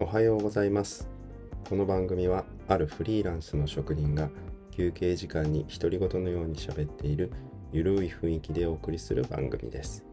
[0.00, 1.08] おはようございます。
[1.68, 4.30] この番組はあるフリーランスの職人が
[4.70, 7.32] 休憩時間に独り言のように喋っている
[7.72, 10.04] ゆるい雰囲気でお送りする番組です。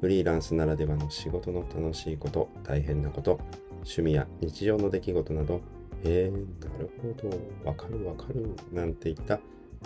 [0.00, 3.40] フリーランスならではの仕事の楽しいこと大変なこと
[3.76, 5.60] 趣味や日常の出来事など
[6.04, 9.38] えー、なるほどわかるわかるなんていった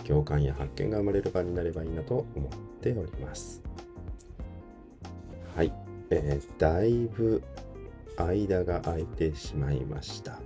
[0.05, 2.49] 共感や発見が生まれる場になればいいなと思っ
[2.81, 3.61] ております。
[5.55, 5.73] はい、
[6.09, 7.43] えー、だいぶ
[8.17, 10.39] 間が空いてしまいました。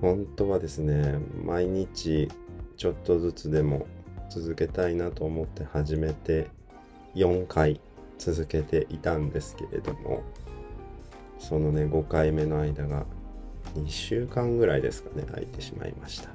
[0.00, 2.28] 本当はですね毎日
[2.76, 3.86] ちょっとずつでも
[4.28, 6.48] 続けたいなと思って始めて
[7.14, 7.80] 4回
[8.18, 10.22] 続けていたんですけれども
[11.38, 13.06] そのね5回目の間が
[13.74, 16.30] 2週間ぐらいですかね空いてしまいました。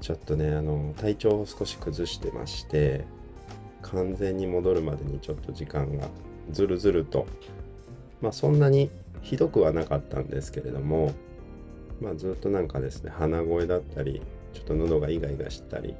[0.00, 3.04] ちょっとねあの体調を少し崩してまして
[3.82, 6.08] 完全に戻るまでにちょっと時間が
[6.50, 7.26] ずるずると。
[8.20, 8.90] まあそんなに
[9.22, 11.12] ひどくはなかったんですけれども
[12.00, 15.94] まあずっとなんかですね鼻声だったりちょっと喉がイガイガしたり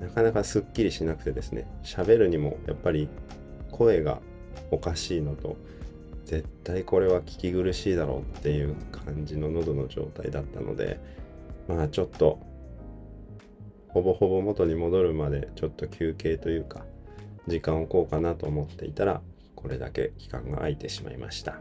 [0.00, 3.08] なかなかすっきりしなくてですね喋るにもやっぱり
[3.70, 4.20] 声が
[4.70, 5.56] おかしいのと
[6.24, 11.00] 絶対これは聞き苦しいだろうっていう感じの喉の状態だったので
[11.66, 12.38] まあちょっと
[13.88, 16.84] ほぼほぼ元に戻るまでちょっと休憩というか
[17.48, 19.20] 時間を置こうかなと思っていたら
[19.62, 21.60] これだけ期間が空いてしまいました。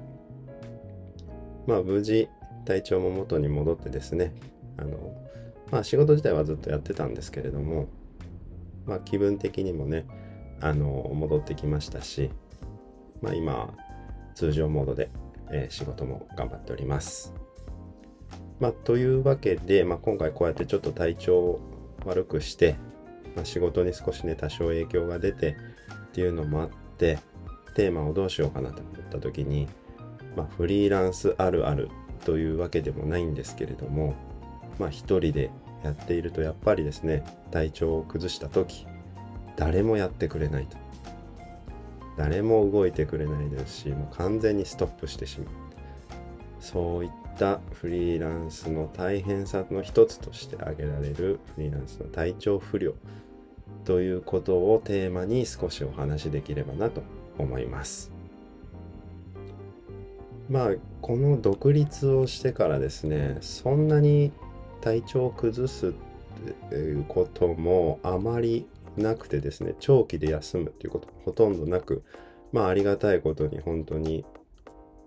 [1.68, 2.28] まあ無事
[2.66, 4.34] 体調も元に戻ってですね
[4.78, 5.14] あの
[5.72, 7.88] まあ仕事自体はずっとやってたんですけれども
[8.86, 10.06] まあ気分的にもね
[10.62, 12.32] あの戻ってきましたし
[13.22, 13.74] まあ今
[14.36, 15.10] 通常モードで、
[15.52, 17.34] えー、仕事も頑張っております。
[18.60, 21.60] まあというわけで、まあ、今回こうやってちょっと体調を
[22.06, 22.76] 悪くして、
[23.36, 25.56] まあ、仕事に少しね多少影響が出て
[26.08, 27.20] っていうのもあって
[27.80, 29.70] テーマをどうしようかなと思った時に、
[30.36, 31.90] まあ、フリーランスあるある
[32.26, 34.16] というわけでもないんですけれども
[34.80, 35.50] まあ一人で
[35.82, 38.86] やっているとやっぱりですね体調を崩した時
[39.56, 40.76] 誰もやってくれないと。
[42.18, 45.54] 誰も動いてくれないですしもう完全にストップしてしまう。
[46.60, 52.94] そういったフリーランスの大変さの一つとして挙げられるフリーランスの体調不良
[53.86, 57.04] ということをテーマに少しお話しできればなと
[57.40, 58.12] 思います。
[60.50, 64.32] まあこの独立をしてからですねそんなに
[64.82, 65.92] 体調を崩すっ
[66.70, 68.66] ていうこともあまり
[68.98, 72.04] なくてですね長期で休むっていうこともほとんどなく
[72.52, 74.26] まあありがたいことに本当に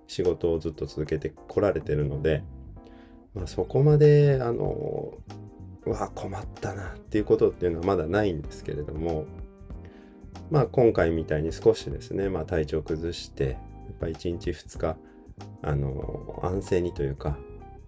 [0.07, 2.45] 仕事をずっと続けてこられてるので、
[3.35, 5.15] まあ、そこまであの
[5.85, 9.25] うわ困ったなっていうことっていうのはまだないんですけれども
[10.53, 13.57] まあ今回みたいに少しですね、まあ、体調崩してやっ
[14.01, 14.97] ぱ1日2日
[15.63, 17.39] あの安静にというか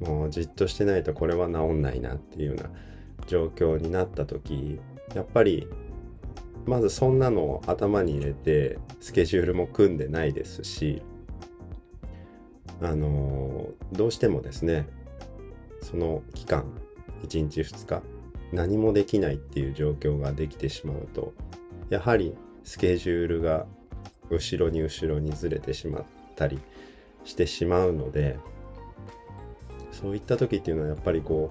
[0.01, 2.71] もうじっとしてないとこれは治んないなっていうような
[3.27, 4.81] 状況になった時
[5.15, 5.69] やっぱり
[6.65, 11.03] まずそんなのを頭に入れてスケジュールも組んでないですし
[12.81, 14.89] あのどうしてもですね
[15.83, 16.65] その期間
[17.29, 18.03] 1日2日
[18.55, 21.35] 何もできないっていう状況ができてしまうと
[21.91, 23.67] やはりスケジュールが
[24.31, 26.05] 後ろに後ろにずれてしまっ
[26.35, 26.59] たり
[27.25, 28.39] してしまうので
[29.93, 31.51] そういった時っていうのはやっぱりこ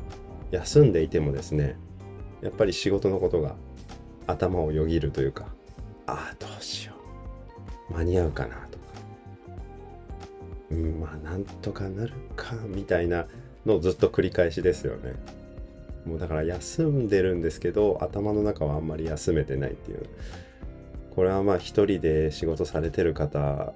[0.52, 1.78] う休んでいてもですね
[2.42, 3.56] やっぱり仕事のことが
[4.28, 5.48] 頭をよぎるというか
[6.06, 6.94] ああどうしよ
[7.90, 8.84] う間に合うかなとか
[10.72, 13.28] うんまあなんとかなるかみたいな
[13.66, 15.14] のをずっと繰り返しですよね。
[16.06, 20.06] もうだから休んでるんですけど頭の中はあんまり休めてないっていう
[21.16, 23.74] これはまあ一人で仕事されてる方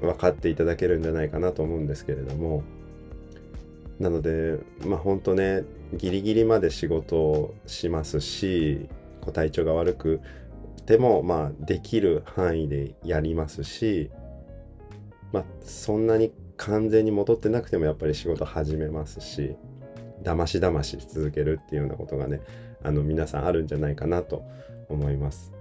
[0.00, 2.62] 分かっていただけるんじゃないかなと思うんですけれども
[3.98, 8.88] なのでまあ本当ねギリギリまで仕事をしますし
[9.20, 10.20] こ体調が悪く
[10.86, 14.10] てもまあできる範囲でやりますし
[15.32, 19.56] まあそんなに完全に戻ってなくてもやっぱり仕事始めますし
[20.22, 22.40] だましだまし続けるっていうようなことがね
[22.84, 24.44] あの皆さんあるんじゃないかなと
[24.88, 25.57] 思います。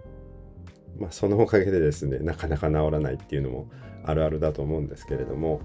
[1.00, 3.68] まあそのおかげでですねなかなか治らないっていうのも
[4.04, 5.62] あるあるだと思うんですけれども。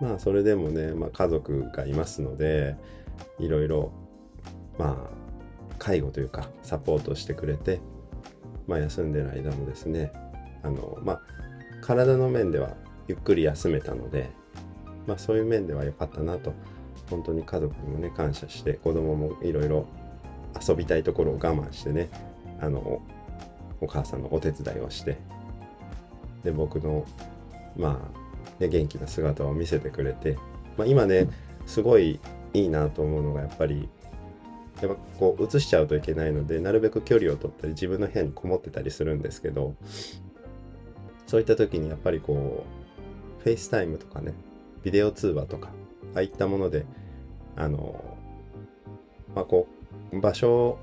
[0.00, 2.76] まあそれでもね、まあ、家族がいますので
[3.38, 3.90] いろいろ
[4.78, 5.18] まあ
[5.78, 7.80] 介護というかサポートしてくれて、
[8.66, 10.12] まあ、休んでる間もですね
[10.62, 11.20] あのまあ
[11.80, 12.76] 体の面では
[13.06, 14.30] ゆっくり休めたので、
[15.06, 16.52] まあ、そういう面では良かったなと
[17.10, 19.86] 本当に家族にもね感謝して子供もいろいろ
[20.66, 22.08] 遊びたいところを我慢してね
[22.60, 23.00] あの
[23.80, 25.18] お母さんのお手伝いをして
[26.44, 27.04] で僕の
[27.76, 28.10] ま
[28.58, 30.36] あ、ね、元気な姿を見せてくれて、
[30.76, 31.28] まあ、今ね
[31.66, 32.20] すごい
[32.54, 33.88] いいなと思うのがやっぱり
[34.80, 39.74] やっぱこう映しちゃうといけないのでなるべく距離を取ったり自分の部屋にこもってたりするんですけど
[41.26, 42.64] そういった時にやっぱりこ
[43.40, 44.32] うフェイスタイムとかね
[44.82, 45.70] ビデオ通話とか
[46.14, 46.86] ああいったもので
[47.56, 48.16] あの
[49.34, 49.68] まあこ
[50.12, 50.78] う場所を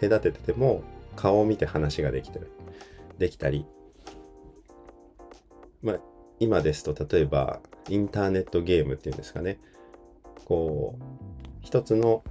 [0.00, 0.82] 隔ててても
[1.16, 2.50] 顔を見て話ができてる
[3.18, 3.66] できたり
[5.82, 6.00] まあ
[6.38, 9.58] 今ですと例えばインターネットゲームっていうんですかね
[10.44, 11.04] こう
[11.62, 12.22] 一つの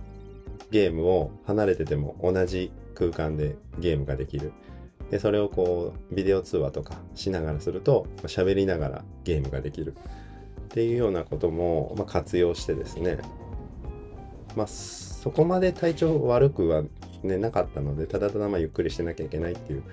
[0.72, 4.54] ゲームを離れてても同じ空間でゲームができる。
[5.12, 9.94] で、それをこう、ビデオ通話とかしながらすると、喋りながらゲームができる。
[9.94, 13.20] っていうようなことも、まあ、活用してですね、
[14.56, 16.84] まあ、そこまで体調悪くは、
[17.26, 19.84] ね、なかったので、ただただまあゆっくりしてなきゃいけないっていう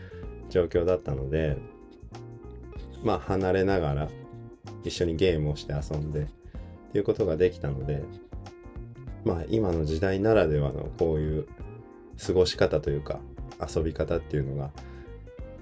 [0.50, 1.56] 状況だったので、
[3.02, 4.08] まあ、離れながら
[4.84, 6.26] 一緒にゲームをして遊んでっ
[6.92, 8.02] ていうことができたので、
[9.24, 11.48] まあ今の時代ならではのこういう
[12.24, 13.20] 過ごし方というか
[13.74, 14.70] 遊び方っていうのが、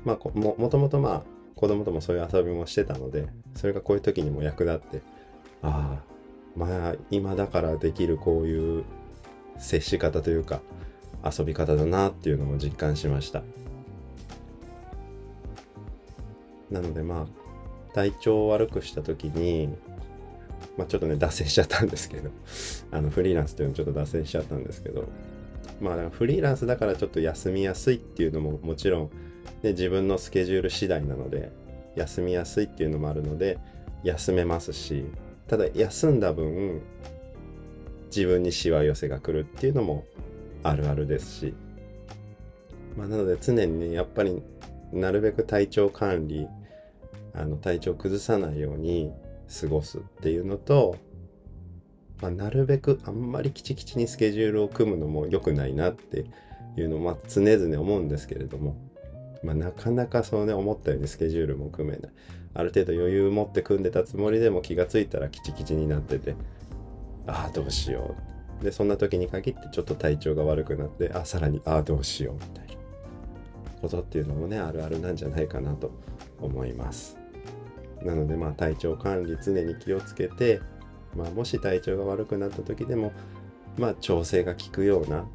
[0.04, 1.22] まあももともとまあ
[1.54, 5.02] 子供ともそういう遊びもしてたので、それがこういう時にも役立って、
[5.62, 6.02] ああ、
[6.56, 8.84] まあ今だからできるこういう
[9.58, 10.60] 接し方というか
[11.24, 13.42] 遊び方だなっていうのも実感しました。
[16.70, 19.68] なのでまあ体調を悪くした時に
[20.76, 22.30] まあ、ちょっとね、脱線しちゃったんですけど、
[22.90, 25.08] あの、フリーランスというのちょっと脱線しちゃったんですけど、
[25.80, 29.10] まあ、フリーランスだからちょっと休みやすいっていうのももちろん、
[29.62, 31.50] ね、自分のスケジュール次第なので、
[31.96, 33.58] 休みやすいっていうのもあるので、
[34.04, 35.04] 休めますし、
[35.48, 36.80] ただ休んだ分、
[38.14, 40.04] 自分にしわ寄せが来るっていうのも
[40.62, 41.54] あるあるですし、
[42.96, 44.42] まあ、なので常にね、やっぱり
[44.92, 46.48] なるべく体調管理、
[47.32, 49.12] あの体調崩さないように
[49.60, 50.96] 過ごすっていうのと、
[52.20, 56.26] まあ、なるべくあんまりきちきちにスケジュールを組むのも良くないなって
[56.76, 58.76] いうのを、ま、常々思うんですけれども、
[59.42, 62.10] まあ、なかなかそうね思ったようにスケジュールも組めない。
[62.52, 66.34] ある程度余裕を持って組んでたつもりでも気がついたらキチキチになってて
[67.26, 68.29] ああどうしよう
[68.62, 72.74] でそんな時に限ってちょっと体調が悪くなってあさらにああどうしようみたいな
[73.80, 75.90] ことっていうのもねあるあるなんじゃないかなと
[76.40, 77.16] 思います
[78.02, 80.60] なのでまあ体調管理常に気をつけて、
[81.16, 83.12] まあ、もし体調が悪くなった時でも
[83.78, 85.26] まあ調整が効くような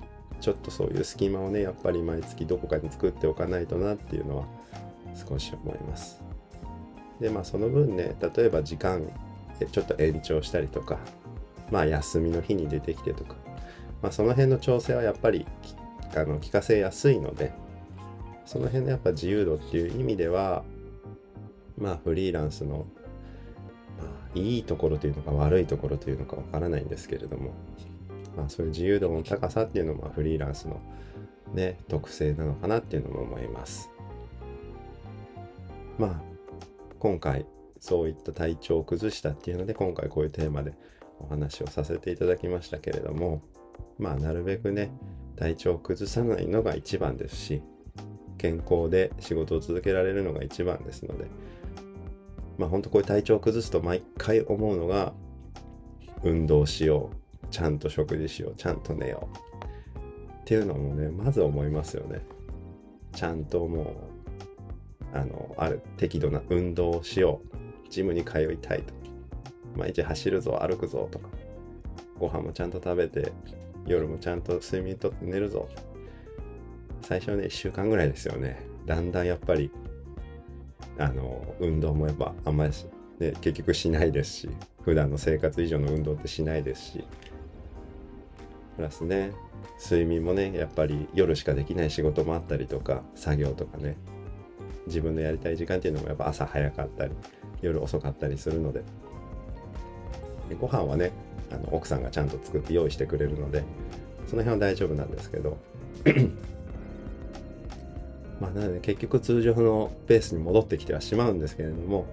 [0.41, 4.45] ちょっとそういう隙間をねやっぱり毎月どこかに作っておかないとなっていうのは
[5.15, 6.21] 少し思います。
[7.19, 9.07] でまあその分ね例えば時間
[9.71, 10.99] ちょっと延長したりとか
[11.71, 13.35] まあ休みの日に出てきてとか、
[14.01, 15.45] まあ、その辺の調整はやっぱり
[16.15, 17.53] あの聞かせやすいので
[18.45, 20.63] その辺のやっぱ自由度っていう意味では
[21.77, 22.85] まあフリーランスの、
[23.99, 24.03] ま
[24.35, 27.51] あ、いいところというのか悪いところというのかわからないんですけれども、
[28.37, 30.79] まあそういう自由度の高さっていうのもフリーランスの
[31.53, 33.89] ね、特性なのかなっていうのも思います。
[35.97, 36.21] まあ
[36.99, 37.45] 今回
[37.79, 40.73] そういった体調を崩したっていうので今回こういうテーマで
[41.19, 43.41] お話をさせていただきましたけれども
[43.97, 44.91] まあなるべくね
[45.35, 47.61] 体調を崩さないのが一番ですし
[48.37, 51.25] 健康で仕事を続けられるのが一番ですので
[52.57, 55.13] まあ本当こういう体調を崩すと毎回思うのが
[56.23, 59.37] 運動しようちゃんと食事しようちゃんと寝よう
[60.41, 62.21] っていうのもねまず思いますよね。
[63.13, 63.95] ちゃんとも
[65.13, 69.04] うあのある適度な運動をしようジムに通いたいと。
[69.75, 71.29] 毎日走るぞ歩くぞとか
[72.19, 73.31] ご飯もちゃんと食べて
[73.85, 75.69] 夜もちゃんと睡眠とって寝るぞ。
[77.01, 78.65] 最初はね1週間ぐらいですよね。
[78.85, 79.69] だんだんやっぱり
[80.97, 82.71] あの運動もやっぱあんまり、
[83.19, 84.49] ね、結局しないですし
[84.81, 87.03] 普段の生活以上の運動ってしないですし。
[88.75, 89.31] プラスね
[89.81, 93.97] 睡眠もねやっぱり夜しかできない仕事もあったりとか作業とかね。
[94.87, 97.11] 自分のやりたい時間っていうのもやっぱ朝早かったり
[97.61, 98.83] 夜遅かったりするので。
[100.49, 101.11] でご飯はね
[101.51, 103.63] あの奥さんがちゃんと作って用意してくれるので
[104.27, 105.57] その辺は大丈夫なんですけど。
[108.39, 112.05] まあ、なので結局通常のペースに戻ってきてはしまうんですけれども、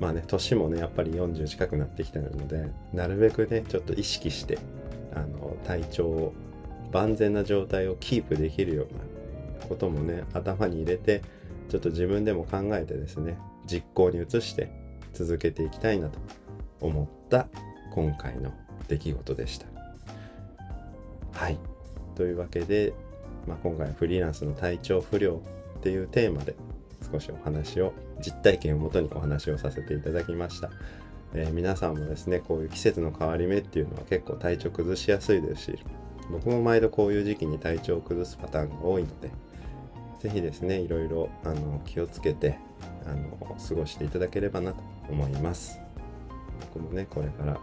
[0.00, 4.58] まあね、年もね、やっぱり40近くなってきてるので、なるべくね、ちょっと意識して、
[5.14, 6.32] あの、体調を、
[6.92, 11.22] 万全な状態をキープできるようなこともね、頭に入れて、
[11.68, 14.70] ちょっと自分でも考えてですね、実行に移して
[15.12, 16.18] 続けていきたいなと
[16.80, 17.48] 思っった
[17.90, 18.52] 今回の
[18.88, 19.66] 出来事でした。
[21.32, 21.58] はい。
[22.14, 22.94] というわけで、
[23.46, 25.42] まあ、今回フリーランスの体調不良
[25.78, 26.54] っていうテーマで
[27.12, 27.92] 少しお話を
[28.24, 30.70] 実体験をもとにお話をさせていただきました、
[31.34, 35.78] えー、皆さんもですねこういう季節の変わり目っていうのは結構体調崩しやすいですし
[36.30, 39.30] 僕も毎度こういう時期に体調を崩すパターンが多いので
[40.20, 42.58] 是非ですねいろいろあの気をつけて
[43.06, 45.85] あの過ごしていただければなと思います
[46.60, 47.60] 僕もねこれからあの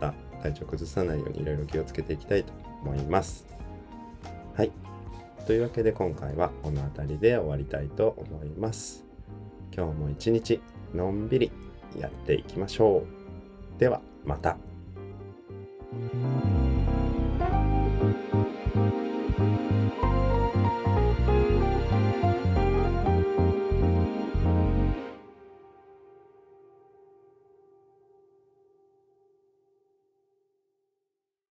[0.00, 2.52] また体調崩さないようにいろいろ気をつけていきたいと
[2.82, 3.46] 思います。
[4.54, 4.72] はい。
[5.46, 9.04] というわけで今回はこの辺りで終わりたいと思います。
[9.74, 10.60] 今日も一日
[10.94, 11.52] のんびり
[11.98, 13.04] やっていきましょ
[13.76, 13.80] う。
[13.80, 14.56] ではまた。